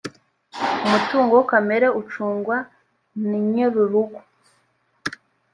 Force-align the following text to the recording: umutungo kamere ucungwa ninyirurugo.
umutungo 0.85 1.35
kamere 1.49 1.87
ucungwa 2.01 2.57
ninyirurugo. 3.27 4.19